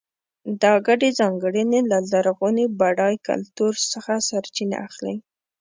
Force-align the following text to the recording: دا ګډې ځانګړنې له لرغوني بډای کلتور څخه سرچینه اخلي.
دا 0.61 0.73
ګډې 0.87 1.09
ځانګړنې 1.19 1.79
له 1.91 1.97
لرغوني 2.11 2.65
بډای 2.79 3.15
کلتور 3.27 3.73
څخه 3.91 4.11
سرچینه 4.29 4.77
اخلي. 4.87 5.15